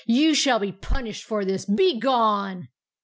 [0.07, 1.65] "You shall be punished for this.
[1.65, 2.69] BEGONE!"